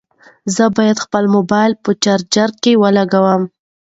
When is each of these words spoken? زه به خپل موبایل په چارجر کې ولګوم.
زه 0.55 0.65
به 0.75 0.83
خپل 1.03 1.23
موبایل 1.35 1.71
په 1.83 1.91
چارجر 2.03 2.49
کې 2.61 2.79
ولګوم. 2.81 3.41